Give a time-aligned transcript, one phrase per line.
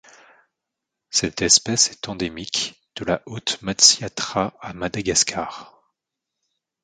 [1.11, 5.79] Cette espèce est endémique de la Haute Matsiatra à Madagascar.